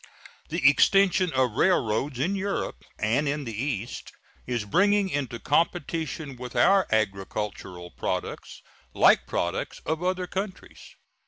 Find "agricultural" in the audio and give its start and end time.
6.91-7.91